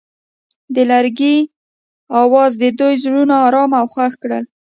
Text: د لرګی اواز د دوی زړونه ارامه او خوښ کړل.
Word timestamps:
د 0.75 0.77
لرګی 0.91 1.37
اواز 2.21 2.51
د 2.63 2.65
دوی 2.79 2.93
زړونه 3.03 3.35
ارامه 3.47 3.77
او 3.81 3.87
خوښ 3.93 4.13
کړل. 4.21 4.43